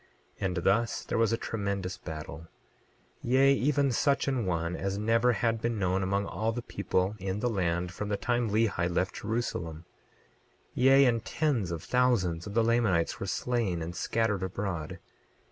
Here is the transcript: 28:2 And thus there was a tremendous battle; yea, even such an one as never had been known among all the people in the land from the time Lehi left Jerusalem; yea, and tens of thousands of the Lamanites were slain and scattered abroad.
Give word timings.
28:2 0.39 0.45
And 0.47 0.55
thus 0.65 1.03
there 1.03 1.17
was 1.19 1.31
a 1.31 1.37
tremendous 1.37 1.99
battle; 1.99 2.47
yea, 3.21 3.53
even 3.53 3.91
such 3.91 4.27
an 4.27 4.47
one 4.47 4.75
as 4.75 4.97
never 4.97 5.33
had 5.33 5.61
been 5.61 5.77
known 5.77 6.01
among 6.01 6.25
all 6.25 6.51
the 6.51 6.63
people 6.63 7.15
in 7.19 7.39
the 7.39 7.47
land 7.51 7.91
from 7.91 8.09
the 8.09 8.17
time 8.17 8.49
Lehi 8.49 8.89
left 8.89 9.13
Jerusalem; 9.13 9.85
yea, 10.73 11.05
and 11.05 11.23
tens 11.23 11.69
of 11.69 11.83
thousands 11.83 12.47
of 12.47 12.55
the 12.55 12.63
Lamanites 12.63 13.19
were 13.19 13.27
slain 13.27 13.83
and 13.83 13.95
scattered 13.95 14.41
abroad. 14.41 14.97